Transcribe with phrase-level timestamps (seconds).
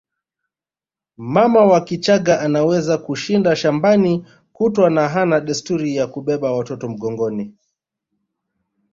[1.17, 7.53] Mama wa Kichagga anaweza kushinda shambani kutwa na hana desturi ya kubeba watoto mgongoni